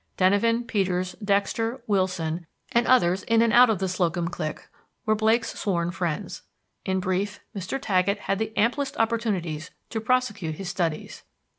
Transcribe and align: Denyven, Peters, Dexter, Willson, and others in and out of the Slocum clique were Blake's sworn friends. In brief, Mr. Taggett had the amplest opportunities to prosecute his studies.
Denyven, 0.17 0.65
Peters, 0.65 1.15
Dexter, 1.23 1.83
Willson, 1.87 2.47
and 2.71 2.87
others 2.87 3.21
in 3.21 3.43
and 3.43 3.53
out 3.53 3.69
of 3.69 3.77
the 3.77 3.87
Slocum 3.87 4.29
clique 4.29 4.67
were 5.05 5.13
Blake's 5.13 5.53
sworn 5.53 5.91
friends. 5.91 6.41
In 6.85 6.99
brief, 6.99 7.39
Mr. 7.55 7.79
Taggett 7.79 8.21
had 8.21 8.39
the 8.39 8.51
amplest 8.57 8.97
opportunities 8.97 9.69
to 9.91 10.01
prosecute 10.01 10.55
his 10.55 10.69
studies. 10.69 11.21